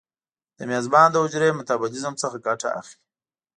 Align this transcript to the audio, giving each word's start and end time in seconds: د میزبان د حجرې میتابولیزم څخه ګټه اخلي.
د 0.57 0.59
میزبان 0.71 1.07
د 1.11 1.15
حجرې 1.23 1.49
میتابولیزم 1.57 2.13
څخه 2.21 2.37
ګټه 2.47 2.67
اخلي. 2.79 3.01